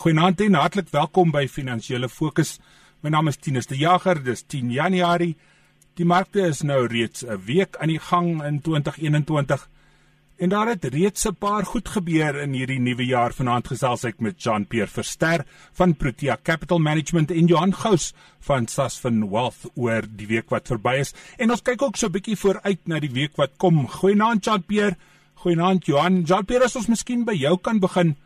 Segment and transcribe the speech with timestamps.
[0.00, 2.54] Goeienaand en hartlik welkom by Finansiële Fokus.
[3.04, 4.16] My naam is Tinus de Jager.
[4.24, 5.34] Dis 10 Januarie.
[6.00, 9.68] Die markte is nou reeds 'n week aan die gang in 2021.
[10.38, 13.32] En daar het reeds 'n paar goed gebeur in hierdie nuwe jaar.
[13.32, 19.28] Vanaand gesels ek met Jean-Pierre Verster van Protea Capital Management en Johan Gous van Sasfin
[19.30, 21.14] Wealth oor die week wat verby is.
[21.36, 23.88] En ons kyk ook so 'n bietjie vooruit na die week wat kom.
[23.88, 24.96] Goeienaand Jean-Pierre.
[25.34, 26.22] Goeienaand Johan.
[26.22, 28.16] Jean-Pierre, as ons miskien by jou kan begin.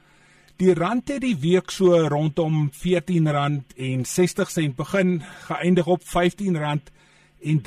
[0.62, 5.17] Die rand het die week so rondom R14.60 begin,
[5.49, 7.58] geëindig op R15.30 in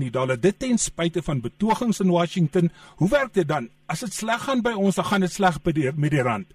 [0.00, 0.40] die dollar.
[0.40, 2.70] Dit ten spyte van betogings in Washington.
[2.96, 3.68] Hoe werk dit dan?
[3.86, 6.46] As dit sleg gaan by ons, dan gaan dit sleg by die met die rand.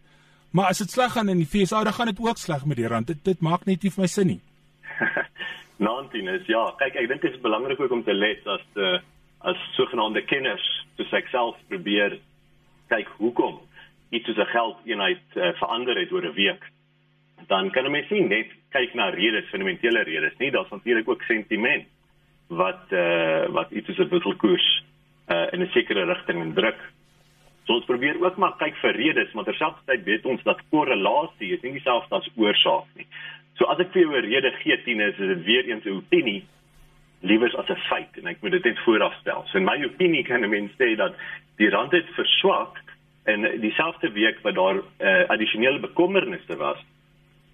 [0.51, 2.87] Maar as dit sleg gaan in die VSA, dan gaan dit ook sleg met die
[2.89, 3.07] rand.
[3.07, 4.41] Dit dit maak net nie vir my sin nie.
[5.85, 9.01] Naantien is ja, kyk ek dink dit is belangrik ook om te let as die
[9.43, 10.63] as sogenaamde kenners
[10.97, 12.17] soos ek self probeer
[12.91, 13.59] kyk hoekom
[14.13, 16.63] iets soos 'n geldeenheid uh, verander het oor 'n week,
[17.47, 21.21] dan kan 'n mens nie net kyk na redes, fundamentele redes nie, daar's natuurlik ook
[21.21, 21.85] sentiment
[22.47, 24.83] wat uh, wat iets soos 'n wisselkoers
[25.27, 26.79] uh, in 'n sekere rigting druk.
[27.63, 31.61] So ons probeer ook maar kyk vir redes, maar terselfdertyd weet ons dat korrelasie is
[31.61, 33.07] nie dieselfde as oorsaak nie.
[33.55, 36.43] So as ek vir jou 'n rede gee, Tine, is dit weer eens 'n opinie
[37.21, 39.45] liewers as 'n feit en ek moet dit net vooraf stel.
[39.47, 41.15] So in my opinie kan 'n mens sê dat
[41.57, 42.82] die rand het verswak
[43.23, 46.79] en dieselfde week wat daar uh, addisionele bekommernisse was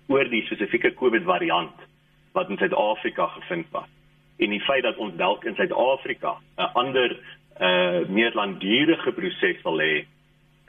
[0.08, 1.86] oor die spesifieke COVID variant
[2.34, 3.90] wat in Suid-Afrika gevind was.
[4.38, 7.18] En die feit dat ons dalk in Suid-Afrika 'n ander
[7.60, 10.06] uh, meer langdurige proses sal hê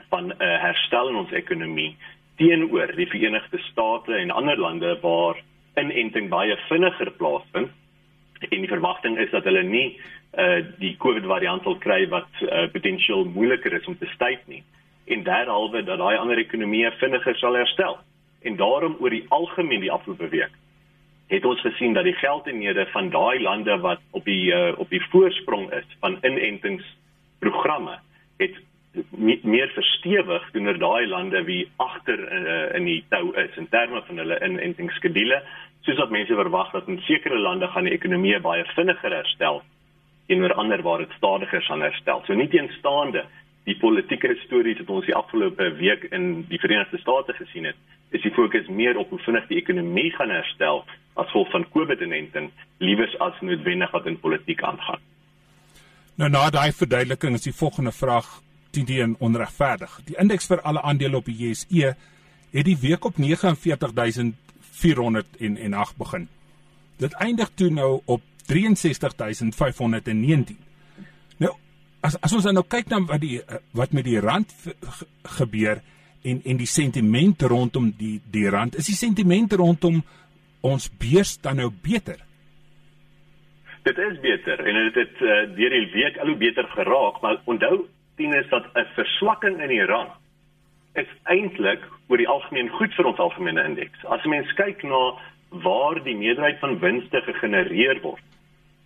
[0.09, 1.97] van 'n uh, herstel in ons ekonomie
[2.37, 5.37] teenoor die Verenigde State en ander lande waar
[5.75, 7.69] inenting baie vinniger plaasvind
[8.49, 9.99] en die verwagting is dat hulle nie
[10.37, 14.63] uh, die COVID variant sal kry wat uh, potensieel moeiliker is om te stuit nie
[15.05, 17.97] en derhalwe dat daai ander ekonomieë vinniger sal herstel.
[18.41, 20.57] En daarom oor die algemeen die afgelope week
[21.31, 25.03] het ons gesien dat die geldeenhede van daai lande wat op die uh, op die
[25.09, 27.99] voorsprong is van inentingsprogramme
[28.37, 28.57] het
[29.43, 34.19] meer verstewig teenoor daai lande wie agter uh, in die tou is in terme van
[34.19, 35.47] hulle inentingsskedules
[35.87, 39.61] soos wat mense verwag dat in sekere lande gaan die ekonomie baie vinniger herstel
[40.27, 42.21] teenoor ander waar dit stadiger sal herstel.
[42.25, 43.23] So nie teenstaande
[43.69, 47.77] die politieke stories wat ons die afgelope week in die Verenigde State gesien het,
[48.09, 50.77] is die fokus meer op hoe vinnig die ekonomie gaan herstel
[51.13, 52.49] as gevolg van COVID-19,
[52.79, 54.99] liewers as noodwendig wat in politiek aangaan.
[56.15, 58.41] Nou na daai verduideliking is die volgende vraag
[58.71, 59.99] teen die onregverdig.
[60.07, 61.95] Die indeks vir alle aandele op die JSE
[62.51, 66.27] het die week op 49408 begin.
[66.97, 70.57] Dit eindig toe nou op 63519
[72.01, 73.39] as as ons nou kyk na wat die
[73.77, 74.51] wat met die rand
[75.37, 75.81] gebeur
[76.23, 80.01] en en die sentiment rondom die die rand is die sentiment rondom
[80.61, 82.19] ons beurs dan nou beter?
[83.83, 87.41] Dit is beter en dit het uh, deur die week al hoe beter geraak maar
[87.45, 87.85] onthou
[88.17, 90.13] sien is dat 'n verswakking in die rand
[90.93, 94.05] is eintlik oor die algemeen goed vir ons algemene indeks.
[94.05, 95.15] As mens kyk na
[95.49, 98.23] waar die meerderheid van winste gegenereer word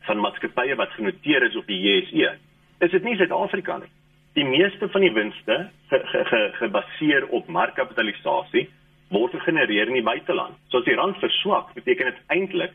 [0.05, 2.37] van maatskappye wat genoteer is op die JSE
[2.79, 3.91] is dit nie Suid-Afrika nie.
[4.35, 8.67] Die meeste van die winste gebaseer ge, ge, ge op markkapitalisasie
[9.13, 10.57] word gegenereer in die buiteland.
[10.69, 12.73] So as die rand verswak, beteken dit eintlik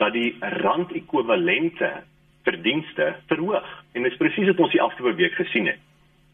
[0.00, 1.92] dat die rand ekwivalente
[2.46, 3.68] verdienste verhoog.
[3.92, 5.80] En dit is presies wat ons die afgelope week gesien het.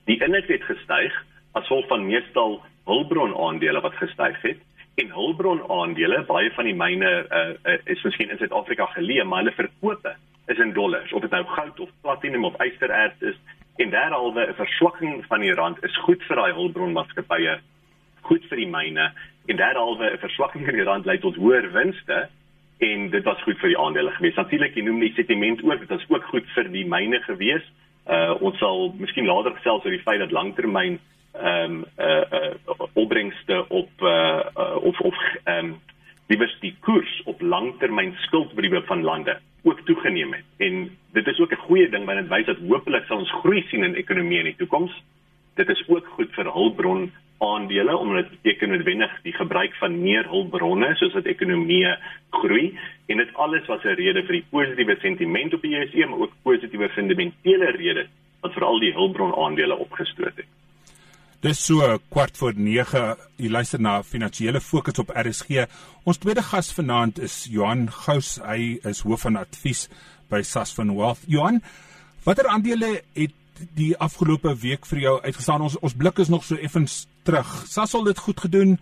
[0.08, 1.14] Die index het gestyg
[1.52, 4.60] as gevolg van meestal hulpbron aandele wat gestyg het
[5.00, 9.44] en hulpbron aandele baie van die myne uh, uh, is miskien in Suid-Afrika geleë maar
[9.44, 10.16] hulle verkope
[10.47, 11.12] is in dollars.
[11.12, 13.36] Of dit nou goud of platinum of ystererts is.
[13.76, 17.60] En derhalwe 'n verswakking van die rand is goed vir daai hulpbronmaatskappye
[18.20, 19.12] goed vir die myne.
[19.47, 22.28] En derhalwe 'n verswakking in die rand lei tot hoër winste
[22.78, 24.34] en dit was goed vir die aandele gewees.
[24.34, 27.62] Natuurlik jy noem die sentiment ook dit was ook goed vir die myne gewees.
[28.06, 30.98] Uh, ons sal miskien later gesels oor die feit dat langtermyn
[31.32, 35.14] ehm um, uh, uh, opbrengste op uh, uh, of of
[35.44, 35.80] ehm um,
[36.28, 40.44] liewers die koers op langtermyn skuldbriewe van lande ook toegeneem het.
[40.56, 43.62] En dit is ook 'n goeie ding want dit wys dat hopelik sal ons groei
[43.68, 45.03] sien in ekonomie in die toekoms.
[45.54, 50.28] Dit is ook goed vir hulpbron aandele omdat dit beteken noodwendig die gebruik van meer
[50.28, 51.97] hulpbronne soos dat ekonomie
[52.30, 56.18] groei en dit alles was 'n rede vir die positiewe sentiment op die JSE maar
[56.18, 58.08] ook positiewe fundamentele redes
[58.41, 60.61] wat veral die hulpbron aandele opgestoot het.
[61.42, 61.83] Dis so
[62.15, 63.16] kwart voor 9.
[63.42, 65.65] Jy luister na Finansiële Fokus op RSG.
[66.06, 68.36] Ons tweede gas vanaand is Johan Gous.
[68.47, 69.89] Hy is hoof van advies
[70.30, 71.24] by Sasfin Wealth.
[71.27, 71.59] Johan,
[72.22, 73.34] watter aandele het
[73.74, 75.66] die afgelope week vir jou uitgestaan?
[75.66, 77.50] Ons ons blik is nog so effens terug.
[77.66, 78.78] Sasol het goed gedoen.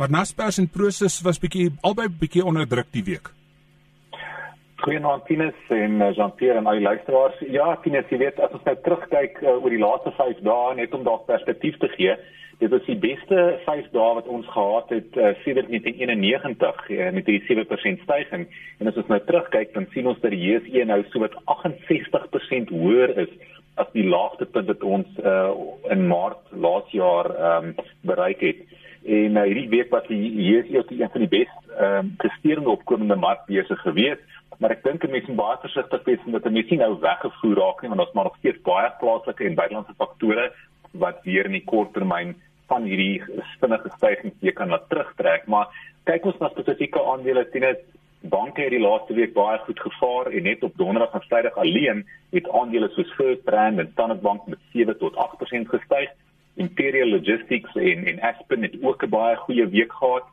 [0.00, 3.28] Maar Naspers en Prosus was bietjie albei bietjie onder druk die week.
[4.78, 7.38] Goeienaand Tinus en eh, Jean-Pierre en al die luisteraars.
[7.50, 10.94] Ja, Tinus, jy weet as ons nou terugkyk uh, oor die laaste 5 dae net
[10.94, 12.14] om daar perspektief te gee,
[12.62, 17.26] dit was die beste 5 dae wat ons gehad het uh, sedert 1991 uh, met
[17.26, 18.46] die 7% styging.
[18.78, 22.70] En as ons nou terugkyk, dan sien ons dat die JSE nou so wat 68%
[22.78, 23.34] hoër is
[23.82, 25.50] as die laagtepunt wat ons uh,
[25.90, 27.74] in Maart laas jaar um,
[28.06, 28.62] bereik het.
[29.10, 33.18] En uh, hierdie week was die JSE ook een van die beste um, presterende opkomende
[33.18, 34.22] markbeurse gewees
[34.58, 37.92] maar ek dink mense moet baie versigtig wees omdat dit mense nou weggevoer raak nie
[37.92, 40.50] want ons maar nog steeds baie plaaslike en buitelandse faktore
[40.92, 42.34] wat weer in die korttermyn
[42.68, 43.22] van hierdie
[43.60, 45.46] vinnige stygings weer kan laat terugtrek.
[45.46, 45.72] Maar
[46.08, 47.84] kyk ons na spesifieke aandele teen dit
[48.32, 52.02] banke het die laaste week baie goed gevaar en net op donderdag en vrydag alleen
[52.34, 56.10] het aandele soos First Brand en Standard Bank met 7 tot 8% gestyg.
[56.58, 60.26] Imperial Logistics en en Aspen het ook 'n baie goeie week gehad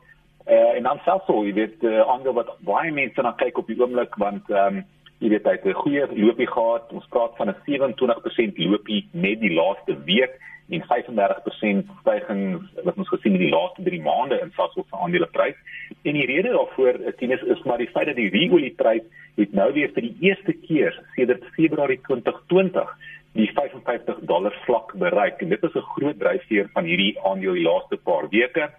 [0.46, 3.66] Uh, en dan selfs so, jy weet, uh, ander wat baie mense na kyk op
[3.66, 4.84] die oomblik want ehm um,
[5.18, 6.92] jy weet hy het 'n goeie loopie gehad.
[6.92, 10.38] Ons praat van 'n 27% loopie net die laaste week
[10.68, 15.58] en 35% stygings wat ons gesien het die laaste 3 maande in Sasol se aandeleprys.
[16.02, 19.02] En die rede daarvoor, eh, Tinus, is maar die feit dat die ruolieprys
[19.36, 22.96] het nou weer vir die eerste keer sedert Februarie 2020
[23.32, 25.40] die 55 dollar vlak bereik.
[25.40, 28.70] En dit is 'n groot dryfveer van hierdie aandeel die laaste paar weke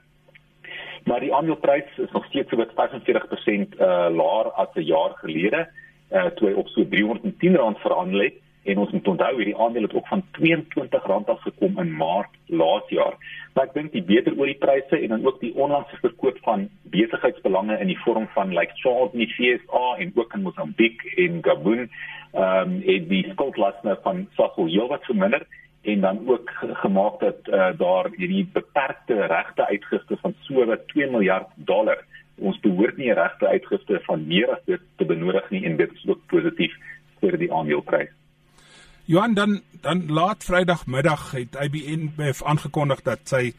[1.08, 5.68] maar die aandeleprys is nog steeds so wat 45% uh laer as 'n jaar gelede
[6.12, 9.94] uh toe hy op so R310 verhandel het en ons moet onthou hierdie aandeel het
[9.94, 13.16] ook van R22 af gekom in Maart laas jaar.
[13.54, 16.68] Maar ek dink die beter oor die pryse en dan ook die onlangse verkoop van
[16.96, 21.40] besigheidsbelange in die vorm van like Charles in die FSA en ook in Mozambique en
[21.42, 21.88] Gabon
[22.34, 25.48] ehm um, en die skuldlaste van Sasol heelwat verminder
[25.88, 26.52] en dan ook
[26.84, 32.04] gemaak dat uh, daar hierdie beperkte regte uitgifte van so wat 2 miljard dollar
[32.36, 36.06] ons behoort nie regte uitgifte van meer as dit te benodig nie en dit is
[36.08, 36.74] ook positief
[37.22, 38.12] vir die aandeleprys.
[39.08, 43.54] Johan dan dan laat Vrydagmiddag het IBN bev aangekondig dat sy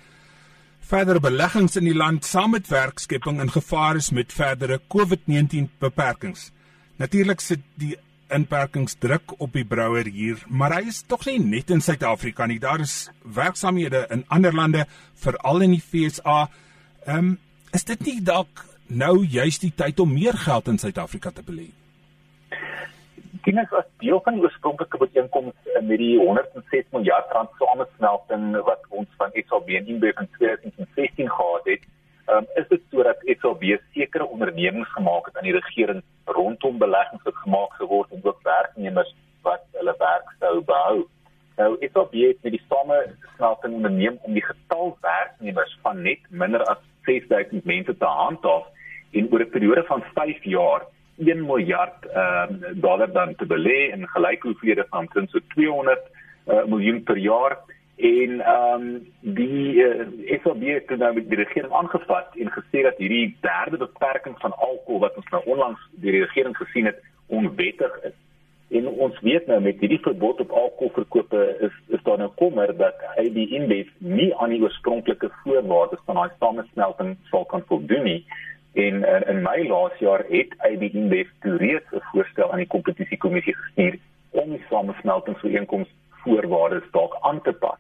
[0.91, 6.51] verdere beleggings in die land saam met werkskepping in gevaar is met verdere COVID-19 beperkings.
[6.97, 7.97] Natuurlik sit die
[8.35, 12.59] inperkingsdruk op die brouwer hier, maar hy is tog nie net in Suid-Afrika nie.
[12.63, 16.47] Daar is werksamehede in ander lande, veral in die FSA.
[17.07, 17.37] Ehm um,
[17.77, 21.67] is dit nie dalk nou juist die tyd om meer geld in Suid-Afrika te belê?
[23.45, 25.55] Kies as deel van die oorspronklike ooreenkoms
[25.85, 31.69] met die 106 miljard rand samesmelting wat ons van SAB en INBEF in 2016 gehad
[31.73, 31.85] het,
[32.33, 37.45] um, is dit sodat SAB sekere ondernemings gemaak het aan die regering rondom beleggings wat
[37.45, 41.07] gemaak geword en ook werknemers wat hulle werk sou behou.
[41.57, 46.83] Nou SAB het met die samesmelting onderneem om die getal werknemers van net minder as
[47.09, 48.67] 6000 mense te handhaaf
[49.13, 50.87] en oor 'n periode van 5 jaar
[51.19, 55.99] 1 miljard uh, dollar dan te belê in gelyke hoeveelhede van so 200
[56.47, 57.59] uh, miljoen per jaar
[57.99, 62.83] en ehm um, die uh, eh, FOB het nou met die regering aangevat en gesê
[62.83, 67.99] dat hierdie derde beperking van alkohol wat ons nou onlangs die regering gesien het onwettig
[68.03, 68.15] is.
[68.69, 73.03] En ons weet nou met hierdie verbod op alkoholverkope is is daar nou kommer dat
[73.17, 78.21] AB InBev nie aan die oorspronklike voorwaardes van daai samesmelting sal kan voldoen nie.
[78.75, 83.57] En uh, in Mei laas jaar het AB InBev reeds 'n voorstel aan die kompetisiekommissie
[83.57, 83.99] gestuur
[84.31, 85.89] om die samesmeltingsooreenkoms
[86.23, 87.78] voorwaardes dalk aan te pas.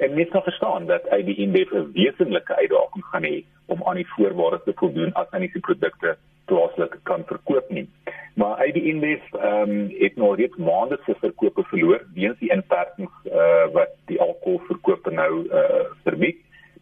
[0.00, 4.00] En mens kan verstaan dat hy die INDEF 'n wesenlike uitdaging gaan hê om aan
[4.00, 7.86] die voorwaardes te voldoen as hy sy produkte plaaslik kan verkoop nie.
[8.34, 12.52] Maar hy die INDEF ehm um, het nou reeds maande se verkope verloor weens die
[12.52, 16.40] inperkings uh, wat die alkoholverkope nou uh, verbied.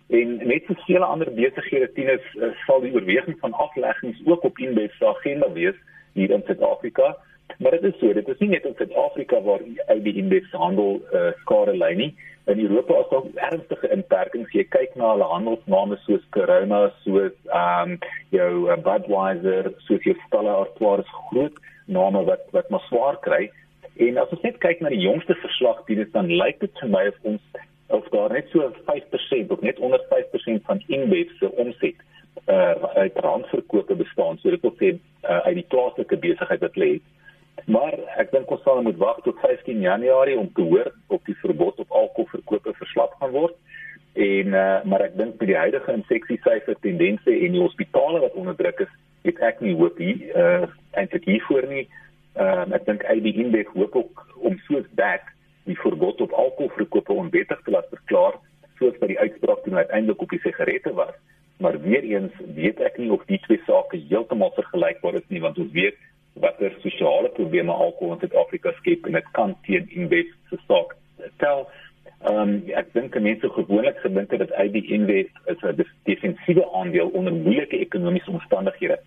[0.08, 4.58] En net so vele ander besighede tieners uh, sal die oorweging van afleggings ook op
[4.58, 5.74] INDEF se agenda wees
[6.12, 7.16] hier in Suid-Afrika.
[7.58, 9.64] Maar dit is so, dit is nie net in Suid-Afrika waar
[10.04, 12.12] die INDEF handel uh, skare lê nie
[12.48, 14.52] in Europa is daar ernstige inperkings.
[14.56, 17.96] Jy kyk na hulle handelsname soos Corona, soos ehm um,
[18.32, 21.58] jou uh, Budweiser, soos jou Stella Artois is groot
[21.98, 23.48] name wat wat maar swaar kry.
[24.06, 27.04] En as ons net kyk na die jongste verslag, dit dan lyk dit vir my
[27.12, 27.64] of ons
[27.98, 32.00] of daar net so 5% of net onder 5% van Inbev se omset
[32.46, 34.40] uh uit randverkope bestaan.
[34.40, 36.92] So dit wil sê uh, uit die plaaslike besigheid wat lê.
[37.68, 41.36] Maar ek dink ons sal moet wag tot 15 Januarie om te hoor of die
[41.42, 43.56] verbod op alkoholverkope verslap gaan word.
[44.16, 48.56] En uh, maar ek dink met die huidige infeksiesyfer tendense en die hospitale wat onder
[48.56, 48.94] druk is,
[49.28, 51.84] het ek nie hoop hier uh eintlik hiervoor nie.
[52.40, 55.28] Uh ek dink ID Index hoop ook om soos dat
[55.68, 58.40] die verbod op alkoholverkope onwettig te laat verklaar
[58.80, 61.16] soos by die uitspraak toe uiteindelik op die sigarette was
[61.58, 65.58] maar weer eens weet ek nie of die twee sake heeltemal vergelykbaar is nie want
[65.58, 65.98] ons weet
[66.40, 70.96] watter sosiale probleme alkohol in Suid-Afrika skep en dit kan teen Invest se saak
[71.42, 71.66] tel.
[72.26, 77.32] Ehm um, ek dink mense gewoonlik gedink dat ID Invest is 'n defensiewe aandeel onder
[77.32, 78.98] moeilike ekonomiese omstandighede.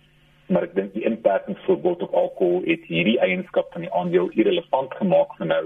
[0.46, 5.36] Maar ek dink die inperkingsverbod op alkohol het hierdie eienskap van die aandeel irrelevant gemaak
[5.38, 5.64] vir nou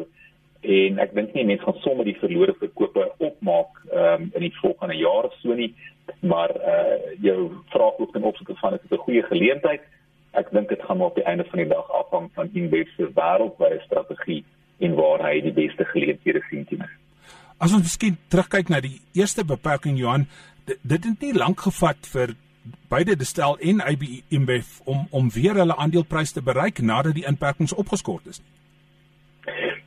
[0.66, 4.96] en ek dink nie mense gaan sommer die verlore verkope opmaak um, in die volgende
[4.98, 5.74] jaar of so nie
[6.20, 9.82] maar uh jou vraag ook ten opsigte van is dit 'n goeie geleentheid
[10.40, 13.08] ek dink dit gaan maar op die einde van die dag afhang van Inbev se
[13.18, 14.44] wêreldwye strategie
[14.78, 16.84] en waar hy die beste geleenthede sien teen.
[17.58, 20.26] As ons miskien terugkyk na die eerste beperking Johan,
[20.68, 22.34] dit, dit het nie lank gevat vir
[22.90, 27.74] beide Destel en IB Inbev om om weer hulle aandeleprys te bereik nadat die inperkings
[27.74, 28.42] opgeskort is.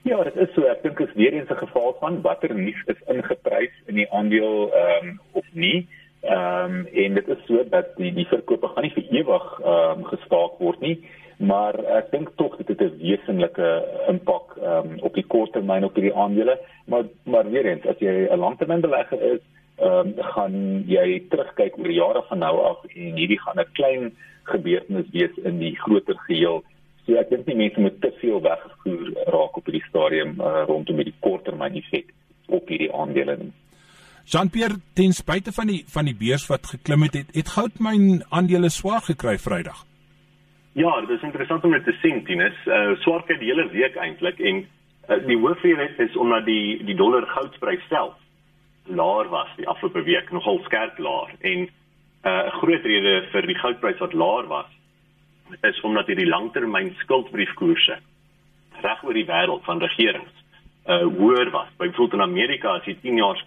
[0.08, 0.66] Ja, dit is so.
[0.66, 4.72] Ek dink is weer eens 'n geval van watter nuus is ingeprys in die aandeel
[4.74, 5.88] ehm um, of nie.
[6.22, 10.00] Ehm um, en dit is so dat die die verkope gaan nie vir ewig ehm
[10.00, 10.98] um, gestaak word nie,
[11.40, 13.70] maar ek dink tog dit het 'n wesenlike
[14.12, 18.28] impak ehm um, op die korttermyn op hierdie aandele, maar maar weer eens as jy
[18.28, 19.40] 'n langtermynbelegger is,
[19.78, 24.12] ehm um, gaan jy terugkyk oor jare van nou af en hierdie gaan 'n klein
[24.44, 26.64] gebeurtenis wees in die groter geheel.
[27.06, 30.98] So ek dink nie mense moet te veel weggevoer raak op hierdie stadium uh, rondom
[30.98, 32.12] die korttermyn effek
[32.48, 33.54] op hierdie aandele nie.
[34.30, 38.70] Jean-Pierre ten spyte van die van die beurs wat geklim het, het, het goudmyn aandele
[38.70, 39.86] swaar gekry Vrydag.
[40.78, 42.58] Ja, dit is interessant om dit te sien, Tinus.
[42.70, 44.62] Uh swaar kyk die hele week eintlik en
[45.10, 48.14] uh, die hoofrede is omdat die die dollar goudprys self
[48.86, 53.48] laer was die afgelope week, nogal skerp laer en uh, 'n uh, groot rede vir
[53.50, 54.70] die goudprys wat laer was
[55.66, 57.98] is omdat hierdie langtermyn skuldbriefkoerse
[58.86, 60.39] reg oor die wêreld van regerings
[60.90, 61.70] uh hoër was.
[61.78, 63.38] Byvoorbeeld in Amerika as die 10 jaar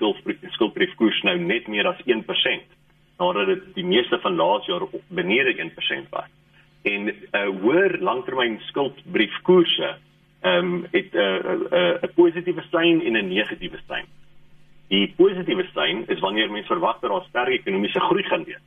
[0.50, 2.78] skuldbriefkoers nou net meer as 1%
[3.18, 6.30] nadat dit die meeste van laas jaar benede 1% was.
[6.82, 9.96] En uh hoër langtermyn skuldbriefkoerse
[10.42, 14.06] ehm um, het 'n uh, 'n uh, 'n uh, positiewe sein en 'n negatiewe sein.
[14.88, 18.62] Die positiewe sein is wanneer mense verwag dat daar sterk ekonomiese groei gaan wees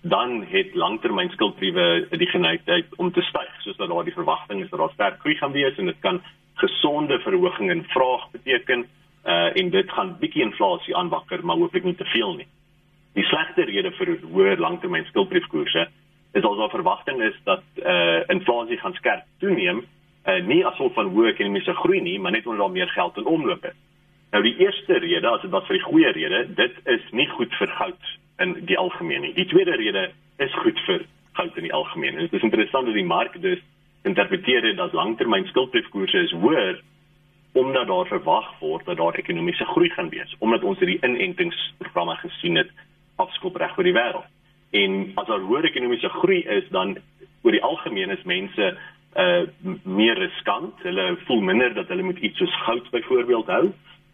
[0.00, 4.70] dan het langtermyn skuldbriewe die geneigtheid om te styg soos dat daar die verwagting is
[4.70, 6.22] dat daar sterk groei gaan wees en dit kan
[6.62, 8.86] gesonde verhoging in vraag beteken
[9.24, 12.46] uh en dit gaan bietjie inflasie aanwakker maar hooplik nie te veel nie.
[13.18, 15.88] Die slegste rede vir hoër langtermyn skuldbriefkoerse
[16.32, 19.84] is alsoos verwagting is dat uh inflasie gaan skerp toeneem
[20.26, 23.16] uh nie as gevolg van hoë ekonomiese groei nie, maar net omdat daar meer geld
[23.16, 23.78] in omloop is.
[24.30, 27.54] Nou die eerste rede, as dit was vir die goeie rede, dit is nie goed
[27.60, 28.10] vir goud
[28.44, 29.32] in die algemeen nie.
[29.34, 31.06] Die tweede rede is goed vir
[31.38, 32.20] goud in die algemeen.
[32.26, 33.62] Dit is interessant dat die mark dus
[34.02, 36.80] interpreteer dit as langtermyn skuldbriefkoerse is hoër
[37.58, 42.56] omdat daar verwag word dat daar ekonomiese groei gaan wees omdat ons hierdie inentingsprogramme gesien
[42.56, 42.70] het
[43.16, 44.28] afskop reg oor die wêreld.
[44.70, 46.96] En as daar hoër ekonomiese groei is dan
[47.42, 48.76] oor die algemeen is mense
[49.18, 49.42] uh
[49.82, 50.74] meer riskant.
[50.84, 53.64] Hulle voel minder dat hulle moet iets soos goud byvoorbeeld hou.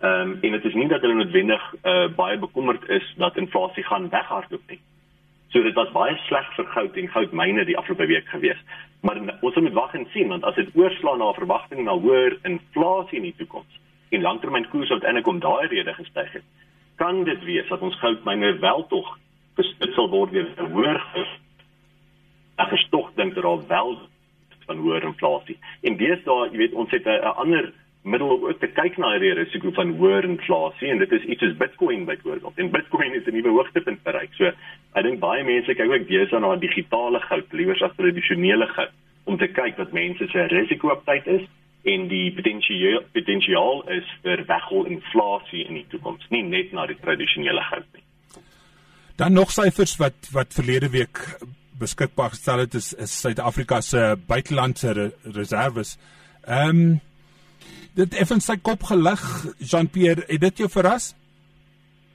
[0.00, 3.85] Ehm um, en dit is nie dat hulle noodwendig uh baie bekommerd is dat inflasie
[3.85, 4.81] gaan weghardloop nie.
[5.54, 8.58] So dit was baie sleg vir goud en goudmyne die afgelope week gewees.
[9.06, 13.20] Maar ons moet wag en sien want as dit oorslaan na verwagting na hoër inflasie
[13.20, 13.76] in die toekoms
[14.11, 16.49] en langtermyn koers wat eintlik om daai rede gestyg het,
[16.99, 19.12] kan dit wees dat ons goudmyne wel tog
[19.61, 21.30] gespitsel word weer hoër is.
[22.58, 23.94] Ek is tog dink dat daar wel
[24.66, 25.58] van hoër inflasie.
[25.87, 27.70] En deesdae, jy weet, ons het 'n ander
[28.04, 31.40] middel om ook te kyk na die risiko van hoër inflasie en dit is iets
[31.40, 32.58] soos Bitcoin byvoorbeeld.
[32.61, 34.32] En Bitcoin het 'n nuwe hoogtepunt bereik.
[34.37, 34.44] So
[34.92, 38.92] ek dink baie mense kyk ook besig na digitale goud liewer as tradisionele goud
[39.25, 41.44] om te kyk wat mense se risiko op tyd is
[41.84, 47.00] en die potensiaal potensiaal is vir weggol inflasie in die toekoms, nie net na die
[47.00, 48.04] tradisionele goud nie.
[49.16, 51.18] Dan nog syfers wat wat verlede week
[51.78, 55.99] beskikbaar gestel het is Suid-Afrika se buitelandse re reserves.
[56.46, 57.00] Ehm um,
[57.99, 59.23] dit effens sy kop gelig
[59.59, 60.27] Jean-Pierre.
[60.29, 61.13] Het dit jou verras?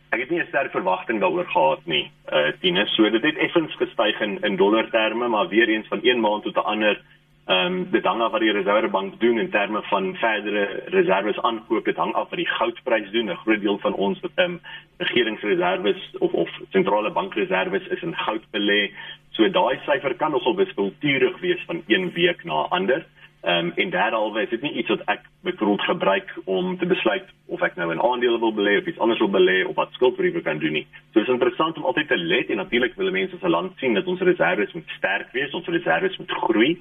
[0.10, 3.76] Ek het nie 'n sterk verwagting daaroor gehad nie uh Tinus so dit het effens
[3.76, 7.02] gestyg in in dollar terme maar weer eens van een maand tot 'n ander.
[7.46, 11.86] Ehm um, dit hang af wat die reservebank doen in terme van verdere reserves aankoop.
[11.86, 13.30] Dit hang af wat die goudprys doen.
[13.30, 14.62] 'n groot deel van ons ehm um,
[14.98, 18.92] regeringsreserves of of sentrale bankreserves is in goud belê.
[19.30, 23.06] So daai syfer kan nogal wispelturig wees van een week na ander
[23.42, 27.28] Ehm um, en daaralwe is dit nie iets wat ek byvoorbeeld gebruik om te besluit
[27.46, 30.42] of ek nou in aandele wil belê of iets anders wil belê of wat skuldbriewe
[30.42, 30.88] kan doen nie.
[31.12, 33.94] So dit is interessant om altyd te let en natuurlik wil mense 'n land sien
[33.94, 36.72] dat ons reserves moet sterk wees, ons reserves moet groei.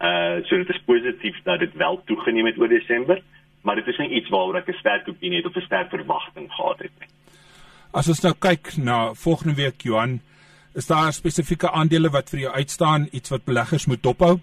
[0.00, 3.22] Uh so dit is positief dat dit wel toegeneem het oor Desember,
[3.62, 6.52] maar dit is nie iets waaroor ek 'n sterk opinie het of 'n sterk verwagting
[6.52, 7.08] gehad het nie.
[7.92, 10.20] As ons nou kyk na volgende week Johan
[10.74, 14.38] Is daar spesifieke aandele wat vir jou uitstaan, iets wat beleggers moet dophou?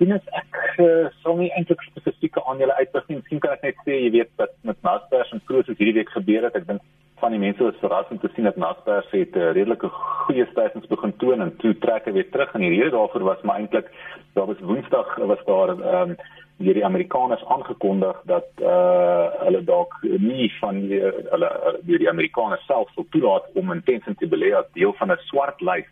[0.00, 3.18] Dit is ek uh, sou nie eintlik spesifieke aandele uitwys nie.
[3.18, 6.46] Miskien kan ek net sê jy weet wat met Naspers en Prosus hierdie week gebeur
[6.46, 6.56] het.
[6.56, 6.86] Ek dink
[7.20, 9.90] van die mense was verras om te sien dat Naspers het 'n uh, redelike
[10.24, 13.42] goeie stygings begin toon en toe trek hy weer terug en die rede daarvoor was
[13.42, 13.92] maar eintlik
[14.32, 16.16] daar was Woensdag was daar ehm um,
[16.64, 21.00] deur die Amerikaners aangekondig dat uh hulle dalk nie van die,
[21.32, 21.50] hulle
[21.88, 25.60] deur die Amerikaners self sou toelaat om intensief te belê as deel van 'n swart
[25.60, 25.88] lys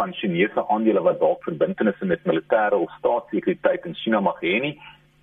[0.00, 4.76] van Chinese aandele wat dalk verbintenisse met militêre of staatssekuriteit in China mag hê nie.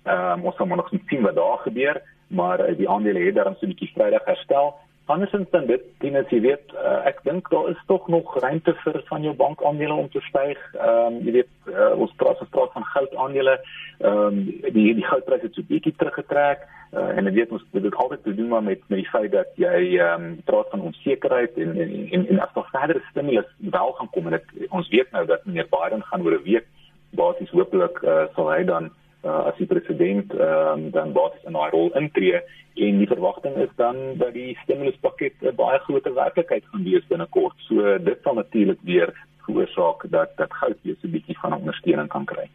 [0.06, 2.02] Ehm um, ons gaan maar nog sien wat daar gebeur,
[2.40, 4.74] maar uh, die aandele het daarom so 'n bietjie Vrydag herstel.
[5.08, 9.02] Andersins dan dit, net jy weet, uh, ek dink daar is tog nog ruimte vir
[9.08, 10.58] van jou bankaandele om te styg.
[10.74, 13.54] Ehm um, jy weet, uh, ons praat ons praat van goudaandele.
[13.98, 14.44] Ehm um,
[14.76, 16.68] die die goudpryse het so bietjie teruggetrek.
[16.92, 19.48] Uh, en dit weet ons dit het altyd te doen met met die feit dat
[19.60, 23.92] jy ehm um, praat van onsekerheid en en en, en as daar verdere stimulus wel
[23.92, 26.66] gaan kom en dit ons weet nou dat meneer Biden gaan oor 'n week
[27.10, 28.90] basies hopelik uh, sal hy dan
[29.24, 32.40] uh, as die president um, dan basies in daai rol intree
[32.86, 37.56] en die verwagting is dan dat die stimuluspakket 'n baie groter werklikheid gaan wees binnekort.
[37.68, 39.12] So dit sal natuurlik weer
[39.44, 42.48] veroorsaak dat dat goud weer so 'n bietjie van ondersteuning kan kry.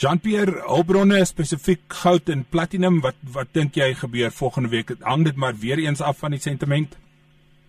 [0.00, 4.94] Jean-Pierre Hulbronne spesifiek goud en platinum wat wat dink jy gebeur volgende week?
[5.04, 6.94] Hang dit maar weer eens af van die sentiment?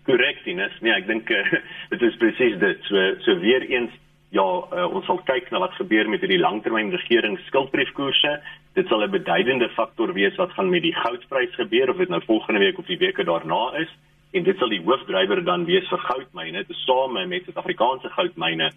[0.07, 0.77] Korrek, Ines.
[0.79, 1.41] Nee, ek dink uh,
[1.91, 2.87] dit is presies dit.
[2.87, 3.97] So so weer eens
[4.31, 8.37] ja, uh, ons sal kyk na wat gebeur met hierdie langtermyn regering skuldbriefkoerse.
[8.79, 12.21] Dit sal 'n beduidende faktor wees wat gaan met die goudprys gebeur of dit nou
[12.29, 13.91] volgende week of die weke daarna is.
[14.31, 18.71] En dit sal die hoofdrywer dan wees vir goudmyne, tesame met Suid-Afrikaanse goudmyne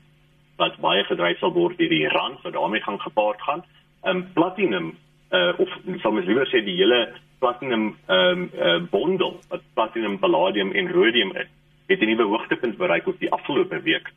[0.57, 3.65] wat baie gedryf sal word deur die rand wat daarmee gaan gepaard gaan.
[4.05, 4.97] Ehm um, platinum
[5.31, 5.69] uh, of
[6.03, 10.93] sal mens liewer sê die hele platinum ehm um, uh, bondel wat platinum, palladium en
[10.93, 11.49] rhodium is,
[11.87, 14.13] het 'n nuwe hoogtepunt bereik op die afgelope week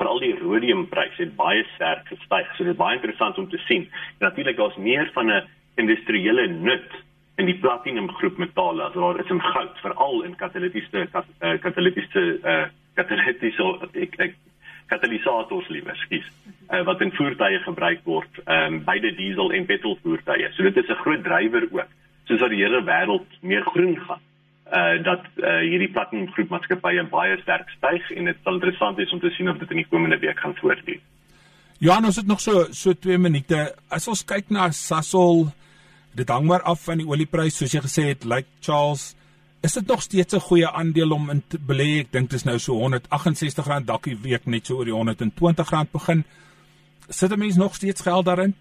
[0.00, 2.48] veral die rhodiumprys het baie sterk gestyg.
[2.56, 3.88] So dit is baie interessant om te sien.
[4.18, 6.90] En natuurlik daar's meer van 'n industriële nut
[7.40, 12.24] in die platinum groep metale as daar is in goud, veral in katalitiese eh, katalitiese
[12.44, 12.64] uh,
[12.94, 14.34] katalitiese ek ek
[14.90, 16.26] katalisators liewer, skus,
[16.70, 20.50] uh, wat in voertuie gebruik word, ehm um, beide diesel en petrol voertuie.
[20.56, 21.94] So dit is 'n groot drywer ook.
[22.28, 24.20] Soos dat die hele wêreld meer groen gaan
[24.70, 29.12] uh dat uh hierdie platinum groep maatskappye baie sterk styg en dit sal interessant wees
[29.12, 31.00] om te sien of dit in die komende week gaan voortduur.
[31.80, 33.58] Johan, ons het nog so so 2 minute.
[33.88, 35.48] As ons kyk na Sasol,
[36.14, 39.14] dit hang maar af van die olieprys soos jy gesê het, like Charles,
[39.62, 42.00] is dit nog steeds 'n goeie aandeel om in te belê?
[42.00, 45.90] Ek dink dit is nou so R168 dalk die week net so oor die R120
[45.92, 46.24] begin.
[47.08, 48.54] Sit 'n mens nog steeds geld daarin?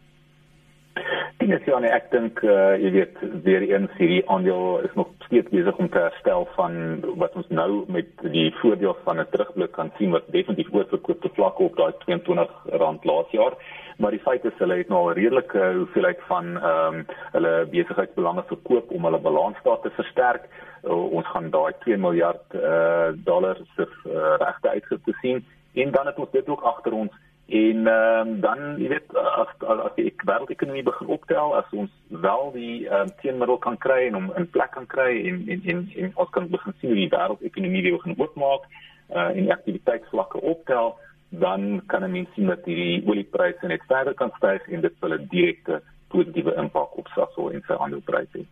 [1.49, 5.09] ding is ja, nee, ek dink uh, jy weet weer eens hierdie aandeel is nog
[5.25, 6.75] steeds besig om te herstel van
[7.21, 11.31] wat ons nou met die voordeel van 'n terugblik kan sien wat definitief oorverkoop te
[11.33, 13.57] vlak op daai R22 laas jaar.
[13.99, 18.43] Maar die feit is hulle het nou 'n redelike hoeveelheid van ehm um, hulle besigheidsbelange
[18.47, 20.49] verkoop om hulle balansstaat te versterk.
[20.83, 26.05] Uh, ons gaan daai 2 miljard uh, dollar se uh, regte uitgifte sien en dan
[26.05, 27.12] het ons dit ook agter ons
[27.49, 31.89] En um, dan jy weet as as, as die wêreldekonomie begin optel as ons
[32.25, 35.79] wel die um, teenmiddel kan kry en om in plek kan kry en en en,
[36.03, 40.93] en ons kan begin sien hoe die wêreldekonomie weer begin oopmaak uh, en aktiwiteitsvlakke optel
[41.29, 45.13] dan kan 'n mens sien dat die oliepryse net verder kan styg en dit sal
[45.13, 48.45] 'n direkte positiewe impak op Sasol en sy aandelepryse hê.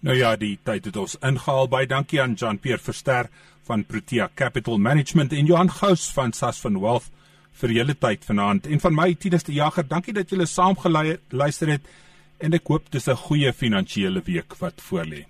[0.00, 1.68] Nou ja, die tyd het ons ingehaal.
[1.68, 3.28] Baie dankie aan Jean-Pierre Verster
[3.62, 7.10] van Protea Capital Management en Johan Gous van Sas van Wealth
[7.52, 9.86] vir julle tyd vanaand en van my Tinus die Jager.
[9.88, 11.86] Dankie dat julle saam geluister het
[12.42, 15.24] en ek hoop dis 'n goeie finansiële week wat voorlê.